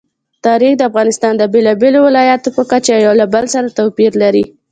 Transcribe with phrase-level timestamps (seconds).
[0.45, 4.43] تاریخ د افغانستان د بېلابېلو ولایاتو په کچه یو له بل سره توپیر لري.